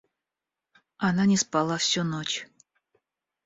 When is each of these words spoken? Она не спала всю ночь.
Она 0.97 1.27
не 1.27 1.37
спала 1.37 1.77
всю 1.77 2.03
ночь. 2.03 2.47